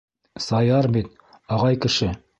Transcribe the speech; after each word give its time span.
Саяр 0.45 0.89
бит... 0.97 1.13
ағай 1.59 1.81
кеше! 1.87 2.15